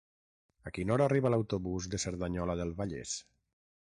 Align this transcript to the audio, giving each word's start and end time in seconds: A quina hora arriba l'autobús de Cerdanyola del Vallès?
A 0.69 0.73
quina 0.77 0.95
hora 0.95 1.05
arriba 1.09 1.31
l'autobús 1.33 1.91
de 1.93 2.01
Cerdanyola 2.05 2.57
del 2.63 2.75
Vallès? 2.81 3.13